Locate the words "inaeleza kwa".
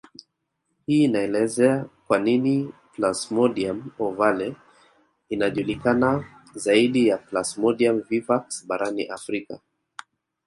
1.07-2.19